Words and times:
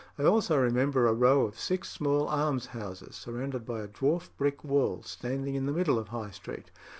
I 0.17 0.23
also 0.23 0.57
remember 0.57 1.05
a 1.05 1.13
row 1.13 1.45
of 1.45 1.59
six 1.59 1.89
small 1.91 2.27
almshouses, 2.27 3.15
surrounded 3.15 3.67
by 3.67 3.81
a 3.81 3.87
dwarf 3.87 4.29
brick 4.35 4.63
wall, 4.63 5.03
standing 5.03 5.53
in 5.53 5.67
the 5.67 5.71
middle 5.71 5.99
of 5.99 6.07
High 6.07 6.31
Street. 6.31 6.71